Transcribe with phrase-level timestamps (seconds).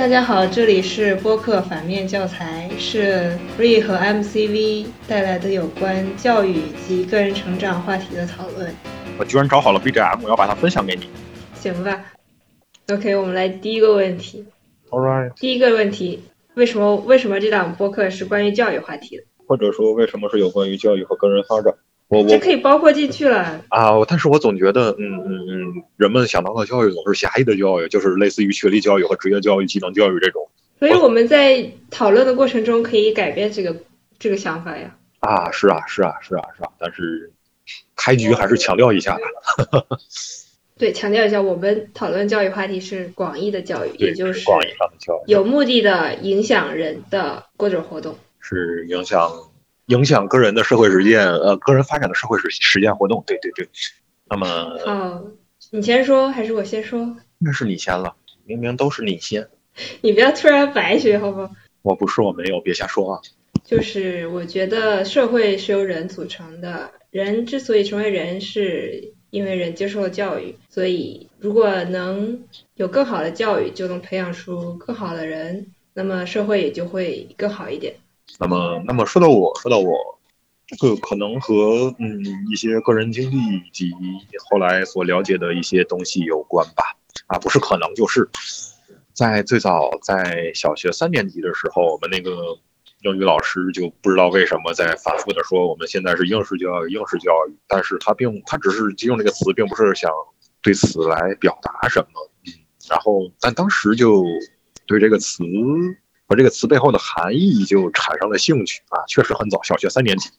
[0.00, 8.74] 大家好，这里是播客反面教材，是 Re 和 MCV 带来的有关教育及个人成长话题的讨论。
[9.18, 11.10] 我居然找好了 BGM，我要把它分享给你。
[11.54, 12.02] 行吧。
[12.88, 14.42] OK，我们来第一个问题。
[14.88, 15.34] All right。
[15.34, 16.22] 第一个问题，
[16.54, 19.24] 为什么为什么这档播客是关于教育话题的？
[19.46, 21.74] 或者说，为什么是有关于教育和个人发展？
[22.10, 23.64] 我我这可以包括进去了。
[23.68, 30.48] 啊，但是我总觉得，嗯嗯嗯，人们想到的教育总是狭义的教育，就是类似于学历教育和职业教育、技能教育这种。
[30.80, 33.76] 所以我们在讨论的过程中可以改变这个
[34.18, 34.96] 这个想法呀。
[35.20, 37.30] 啊，是啊，是啊，是啊，是啊，但是
[37.94, 39.84] 开局还是强调一下吧。
[40.76, 49.30] 对，强调一下，我们讨论教育话题是广义的教育，也就是广义上的教育，有目的的影响人的各种活动，是影响
[49.90, 53.24] 影响个人的社会实践，呃，个人发展的社会实实践活动。
[53.26, 53.68] 对对对。
[54.28, 54.46] 那么，
[54.86, 55.32] 哦，
[55.70, 57.16] 你先说还是我先说？
[57.38, 59.48] 那是你先了，明明都是你先。
[60.00, 61.50] 你不要突然白学好不好？
[61.82, 63.20] 我不是，我没有，别瞎说啊。
[63.64, 72.44] 就是我觉得社会是由人组成的，人之所以成为人，是因为人接受了教育，所以如果能
[72.76, 77.94] 有更好的教育，就能培养出更好的人，那么社会也就会更好一点。
[78.38, 80.18] 那么，那么说到我，说到我，
[80.66, 83.92] 这个可能和嗯一些个人经历以及
[84.50, 86.84] 后来所了解的一些东西有关吧。
[87.26, 88.28] 啊，不是可能，就是
[89.12, 92.58] 在最早在小学三年级的时候，我们那个
[93.02, 100.10] 英语老师就不知道为什么在反复的说我们现在是应试教育，应试教育，但是他并他只是用这个词，并不是想
[100.62, 102.30] 对此来表达什么。
[102.46, 102.52] 嗯，
[102.88, 104.24] 然后但当时就
[104.86, 105.44] 对这个词。
[106.30, 110.30] 和这个词背后的含义就产生了兴趣啊，确实很早，小学三年级。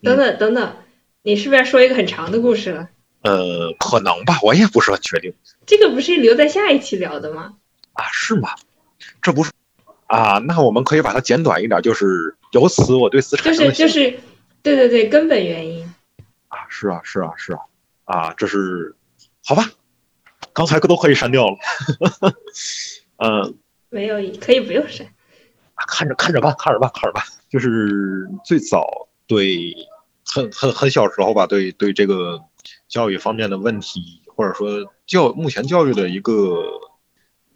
[0.00, 0.76] 等等等等，
[1.22, 2.88] 你是不是要说一个很长的故事了？
[3.22, 5.34] 呃，可能吧，我也不是很确定。
[5.66, 7.54] 这个不是留在下一期聊的吗？
[7.94, 8.50] 啊，是吗？
[9.20, 9.50] 这不是
[10.06, 14.20] 啊，那我们可以把它简短一点，就是由此我对此产生就是就是，
[14.62, 15.92] 对对对，根本原因。
[16.46, 17.58] 啊，是啊是啊是啊，
[18.04, 18.94] 啊，这是
[19.44, 19.68] 好吧？
[20.52, 21.56] 刚才都可以删掉了。
[23.18, 23.58] 嗯，
[23.90, 25.04] 没有，可以不用删。
[25.86, 27.22] 看着看着办，看着办，看着办。
[27.48, 29.74] 就是最早对
[30.24, 32.42] 很很很小时候吧，对对这个
[32.88, 36.62] 教育方面的问题，或者说教目前教育的一个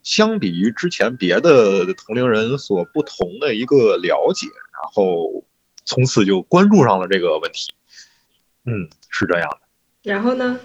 [0.03, 5.44] 相比于之前别的同龄人所不同的一个了解，然后
[5.84, 7.72] 从此就关注上了这个问题。
[8.65, 9.60] 嗯，是这样的。
[10.03, 10.60] 然后呢？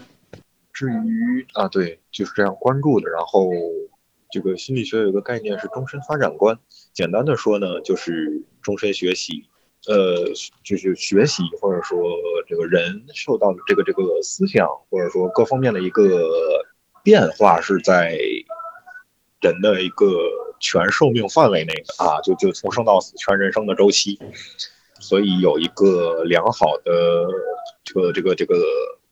[0.73, 3.50] 至于啊，对，就是这样关注的，然后。
[4.33, 6.57] 这个心理学有一个概念是终身发展观，
[6.94, 9.46] 简单的说呢，就是终身学习，
[9.88, 10.25] 呃，
[10.63, 12.00] 就是学习或者说
[12.47, 16.30] 这个人受到的这个这个思想或者说各方面的一个
[17.03, 18.18] 变化是在
[19.41, 20.07] 人的一个
[20.59, 24.19] 全寿命范围内的啊，就就从生到死全人生的周期，
[25.00, 27.28] 所以有一个良好的
[27.84, 28.56] 这个这个这个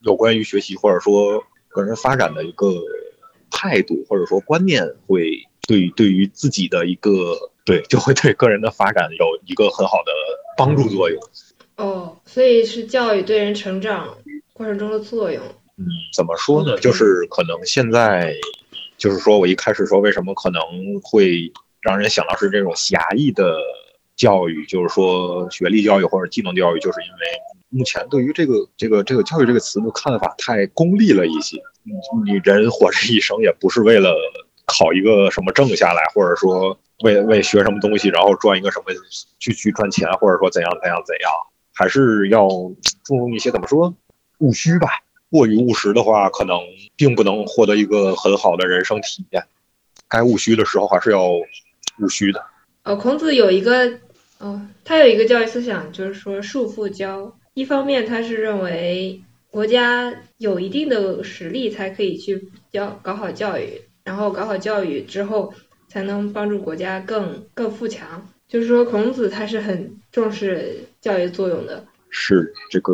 [0.02, 2.68] 有关于学习或者说个人发展的一个。
[3.52, 7.12] 态度或者说观念会对对于自己的一个
[7.70, 10.12] 对就会对个人的发展有一个很好的
[10.58, 11.22] 帮助作用。
[11.76, 14.18] 哦，所以是教育对人成长
[14.54, 15.42] 过程中的作用。
[15.78, 16.76] 嗯，怎么说呢？
[16.80, 18.34] 就是可能现在
[18.98, 20.62] 就是说我一开始说为什么可能
[21.04, 23.60] 会让人想到是这种狭义的
[24.16, 27.20] 教育，就是说学历教育或者技能教育，就是因为
[27.70, 31.62] 目前对于这个这个这个教育这个词的看法太功利了一些。
[32.26, 34.14] 你人活这一生也不是为了
[34.66, 38.86] 考一个什么证下来，或者说为为学什么东西，然后赚一个什么
[39.40, 41.32] 去去赚钱，或者说怎样怎样怎样，
[41.74, 43.94] 还是要注重一些怎么说
[44.40, 44.90] 务虚吧。
[45.30, 46.60] 过于务实的话，可能
[46.96, 49.44] 并不能获得一个很好的人生体验。
[50.08, 52.44] 该务虚的时候还是要务虚的。
[52.84, 54.00] 哦，孔子有一个，
[54.40, 57.36] 哦，他有一个教育思想，就是说束缚教。
[57.54, 59.22] 一方面，他是认为。
[59.52, 65.52] 国家有一定的实力才可以去教搞好教育，然后搞好教育之后
[65.90, 68.26] 才能帮助国家更更富强。
[68.48, 71.86] 就是说，孔子他是很重视教育作用的。
[72.10, 72.94] 是这个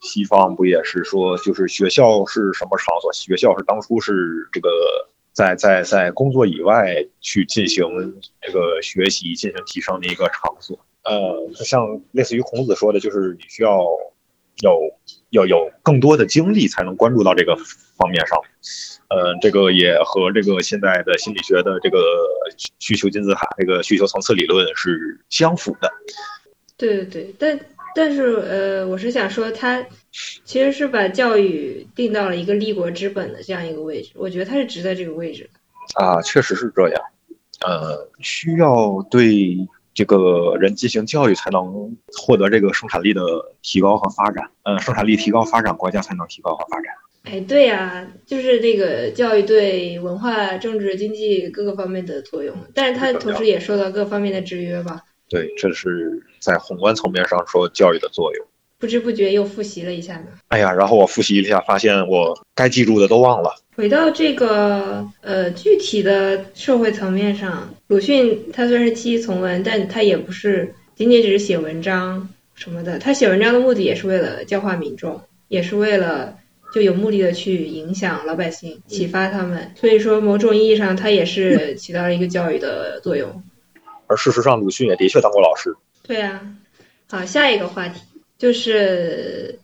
[0.00, 3.12] 西方不也是说，就是学校是什么场所？
[3.12, 4.70] 学校是当初是这个
[5.32, 7.84] 在在在工作以外去进行
[8.40, 10.78] 这个学习、进行提升的一个场所。
[11.04, 13.86] 呃，像类似于孔子说的，就是你需要。
[14.62, 14.80] 有
[15.30, 17.56] 要有更多的精力才能关注到这个
[17.96, 18.38] 方面上，
[19.08, 21.98] 呃，这个也和这个现在的心理学的这个
[22.78, 25.90] 需求金字塔这个需求层次理论是相符的。
[26.76, 27.60] 对对对，但
[27.94, 29.84] 但是呃，我是想说，他
[30.44, 36.04] 其实是把教育定到了一个立国之本的这样一个位置，我觉得他是值得这个位置的。
[36.04, 37.02] 啊，确实是这样。
[37.60, 39.56] 呃，需要对
[39.98, 43.20] 这个人进行教育，才能获得这个生产力的
[43.62, 44.48] 提高和发展。
[44.62, 46.94] 嗯，生产力提高发展，国家才能提高和发展。
[47.24, 55.02] 哎，对呀，就是这个教育对文化、政治、经济各个方面的作用，但是它同时也受到各方面的制约吧。
[55.28, 58.46] 对，这是在宏观层面上说教育的作用。
[58.78, 60.26] 不知不觉又复习了一下呢。
[60.46, 63.56] 哎呀，然后我复习一下，发现我该记住的都忘了。
[63.78, 76.36] 回到这个呃具体的社会层面上，鲁迅他虽然是弃医从文，但他也不是仅仅只是写文章什么的，他写文章的目的也是为了教化民众，也是为了
[76.74, 79.70] 就有目的的去影响老百姓，启发他们。
[79.76, 83.44] 所以说，某种意义上，他也是起到了一个教育的作用。
[84.08, 85.76] 而事实上，鲁迅也的确当过老师。
[86.02, 86.40] 对呀，
[87.08, 88.00] 好，下一个话题
[88.38, 89.60] 就是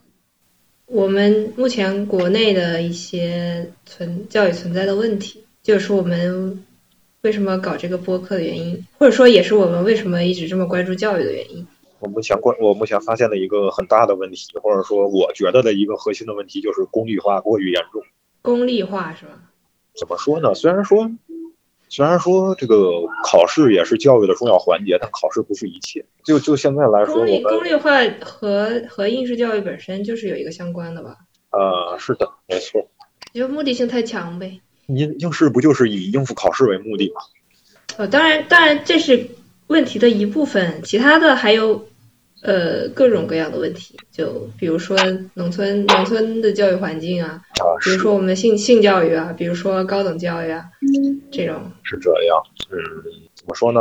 [0.86, 6.64] 我们目前国内的一些存教育存在的问题，就是我们
[7.22, 11.66] 为什么搞这个播客的原因，或者说也是我们为什么一直这么关注教育的原因。
[12.00, 18.02] 我目前关，我目前发现的一个很大的问题，或者说我觉得的一个核心的问题，就是功利化过于严重。
[18.42, 19.32] 功利化是吧？
[19.98, 20.54] 怎么说呢？
[20.54, 21.10] 虽然说。
[21.94, 22.90] 虽然说这个
[23.22, 26.04] 考试也是教育的重要环节，但考试不是一切。
[26.24, 31.18] 就就现在来说，功利功利化和和应试教育本身就是有一个相关的吧？
[31.52, 32.84] 呃，是的，没错。
[33.32, 34.60] 就目的性太强呗。
[34.88, 37.20] 应应试不就是以应付考试为目的吗？
[37.96, 39.28] 呃，当然，当然这是
[39.68, 41.86] 问题的一部分，其他的还有。
[42.44, 44.94] 呃，各种各样的问题，就比如说
[45.32, 47.40] 农村农村的教育环境啊，
[47.82, 50.62] 比如说我们的性性教育啊，比如说高等教育啊，
[51.32, 52.36] 这种是这样。
[52.70, 52.76] 嗯，
[53.34, 53.80] 怎么说呢？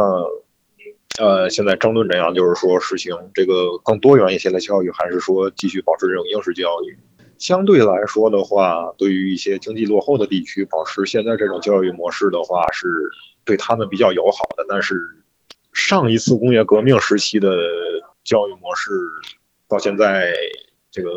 [1.20, 6.98] 呃，现在争论这样，就是说实行这个更多元一些的教育，还是说继续保持这种应试教育？
[7.38, 12.88] 相对来说的话，对于一些经济落后的地区，保持现在这种教育模式的话，是
[13.44, 14.66] 对他们比较友好的。
[14.70, 14.96] 但是
[15.74, 17.50] 上一次工业革命时期的。
[18.24, 18.92] 教育模式
[19.68, 20.34] 到现在，
[20.92, 21.10] 这个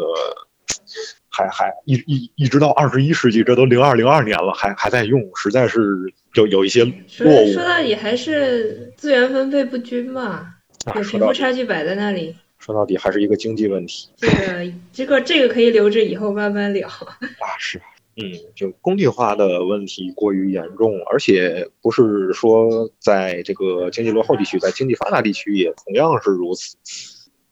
[1.28, 7.52] 还还一一一直到二十一世纪，这都零二零二年了，还还在用，实在是有有一些落伍。
[7.52, 10.54] 说到底还是资源分配不均嘛，
[10.94, 12.34] 有贫富差距摆在那里。
[12.58, 14.08] 说到底还是一个经济问题。
[14.16, 16.88] 这个这个这个可以留着以后慢慢聊。
[16.88, 17.80] 啊是，
[18.18, 26.76] 嗯，就工地化的问题过于严重，而且不是说在这个经济落后地区，在经济发达地区也同样是如此。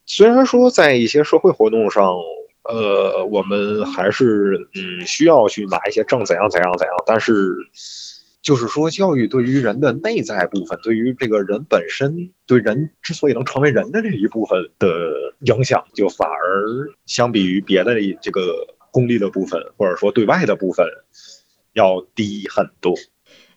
[0.06, 2.14] 虽然说在一些社会活动上，
[2.62, 7.54] 呃，我们还是嗯需要去拿一些证怎样怎样怎样，但是
[8.40, 14.88] 就是说教育对于人的内在部分，对于这个人本身，对人之所以能成为人的这一部分的
[15.40, 18.66] 影响，就反而相比于别的这个。
[18.94, 20.86] 功利的部分，或者说对外的部分，
[21.72, 22.94] 要低很多。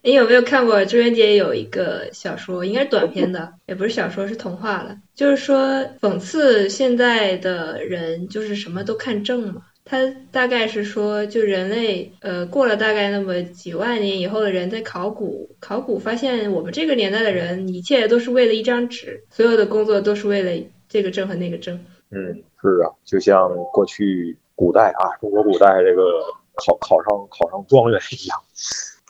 [0.02, 4.98] 你有没有看过朱元杰有一个小说，应该是短篇的，也不是小说，是童话了。
[5.14, 9.62] 就是说讽刺现在的人，就是什么都看正嘛。
[9.86, 21.80] 他大概是说，就人类，呃，过了大概那么几万年以后的人，在考古，考古发现我们这个年代的人，一切都是为了一张纸，所有的工作都是为了这个证和那个证。
[22.10, 24.38] 嗯，是啊，就像过去。
[24.58, 26.02] 古代啊，中国古代这个
[26.56, 28.40] 考考上考上状元一样，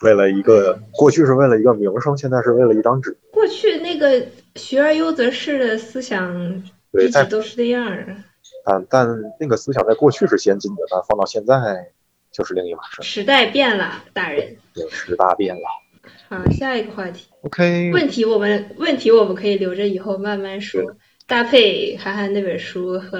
[0.02, 3.16] 为了一个过去是为了一个名声，现在是为了一张纸。
[3.32, 6.62] 过去那个学而优则仕的思想
[6.92, 8.14] 一直都是这样的。
[8.62, 9.08] 但但
[9.40, 11.92] 那个思想在过去是先进的，但放到现在
[12.30, 13.02] 就是另一码事。
[13.02, 14.54] 时代变了，大人。
[14.74, 15.62] 对，时代变了。
[16.28, 17.26] 好，下一个话题。
[17.44, 17.90] OK。
[17.94, 20.82] 问题我们问题我们可以留着以后慢慢说，
[21.26, 23.18] 搭配韩寒那本书和。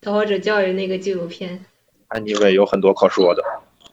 [0.00, 1.64] 投或者教育那个纪录片
[2.10, 3.42] ，Anyway 有很多可说的。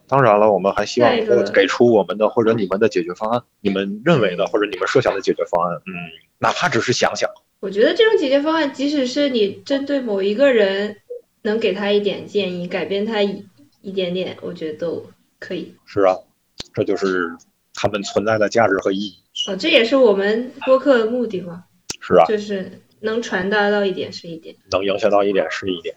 [0.08, 1.12] 当然了，我们还希望
[1.52, 5.82] 给出我们的或者你们的解决方案，你们认为的或者你们设想的解决方案。
[5.88, 5.94] 嗯，
[6.38, 7.28] 哪怕只是想想。
[7.60, 10.98] 我觉得这种解决方案，即使是你针对某一个人，
[11.42, 13.44] 能给他一点建议，改变他一
[13.82, 15.04] 一点点，我觉得都
[15.40, 15.74] 可以。
[15.88, 16.16] 是啊，
[16.76, 17.32] 这就是
[17.74, 19.16] 他们存在的价值和意义。
[19.48, 21.64] 哦，这也是我们播客的目的嘛。
[22.00, 22.26] 是啊。
[22.26, 22.80] 就是。
[23.06, 25.96] 能传达到一点是一点，能影响到一点是一点。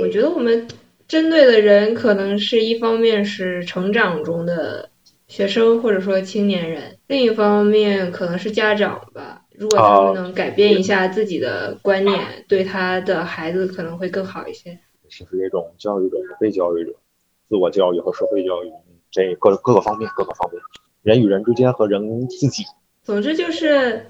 [0.00, 0.68] 我觉得我们
[1.08, 4.90] 针对的人可能是一方面是成长中的
[5.26, 9.42] 学生或者说青年人，另一方面可能是家长吧。
[9.58, 14.78] 如果他们能改变一下自己的观念，对他的孩子可能会更好一些。
[15.02, 16.92] 就是这种教育者和被教育者，
[17.48, 18.70] 自我教育和社会教育，
[19.10, 20.60] 这各各个方面各个方面，
[21.02, 22.64] 人与人之间和人自己。
[23.02, 24.06] 总之就是。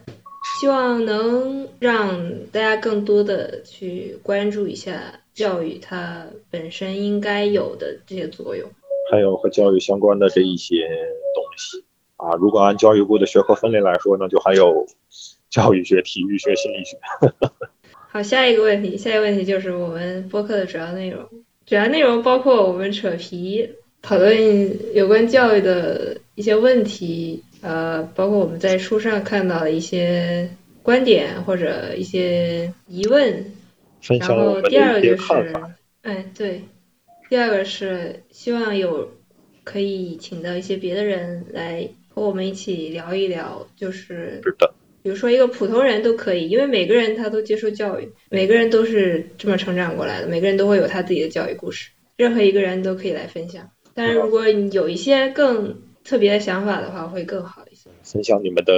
[0.62, 8.70] 希望能让大家更多的去关注一下教育它本身应该有的这些作用，
[9.10, 10.86] 还有和教育相关的这一些
[11.34, 11.82] 东西。
[12.16, 14.86] 啊，如果按教育部的学科分类来说呢，就还有
[15.50, 16.96] 教育学、体育学、心理学。
[17.90, 21.28] 好，下一个问题，下一个问题就是我们播客的主要内容，
[21.66, 23.68] 主要内容包括我们扯皮
[24.00, 30.50] 讨论有关教育的一些问题，呃，包括我们在书上看到的一些
[30.82, 33.52] 观点或者一些疑问。
[34.18, 35.54] 然后第二个就是，
[36.02, 36.62] 哎，对，
[37.30, 39.12] 第二个是希望有
[39.62, 53.70] 可以请到一些别的人来和我们一起聊一聊，就是，是的，比如说一个普通人都可以，因为每个人他都接受教育，每个人都是这么成长过来的，每个人都会有他自己的教育故事，任何一个人都可以来分享。
[53.94, 57.90] 但是如果你有一些更特别的想法的话，会更好一些。
[58.02, 58.72] 分享你们的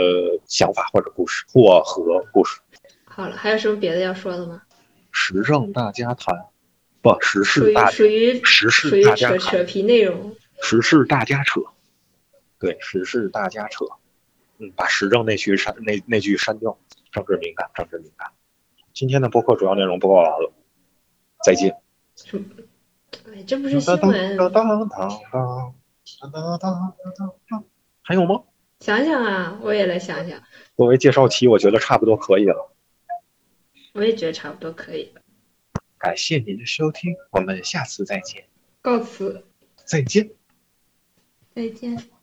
[0.46, 2.60] 想法或者故事或和故事。
[3.04, 4.62] 好了，还有什么别的要说的吗？
[5.10, 6.46] 时政大家谈，
[7.00, 10.34] 不时事大属于时事大家扯皮内容。
[10.60, 11.60] 时事大家扯，
[12.58, 13.84] 对时事大家扯，
[14.58, 16.76] 嗯，把时政那句删那那句删掉，
[17.12, 18.30] 政治敏感，政治敏感。
[18.92, 20.52] 今天的播客主要内容播报完了，
[21.44, 21.76] 再见。
[22.16, 22.44] 什么？
[23.32, 24.36] 哎，这不是新闻。
[28.02, 28.44] 还有吗？
[28.80, 30.42] 想想啊，我也来想想。
[30.76, 32.74] 作为介绍题，我觉得差不多可以了。
[33.94, 35.22] 我也觉得差不多可以了。
[35.96, 38.44] 感谢您的收听，我们下次再见。
[38.82, 39.46] 告辞。
[39.86, 40.30] 再见。
[41.54, 42.13] 再见。